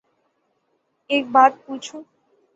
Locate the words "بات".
1.33-1.53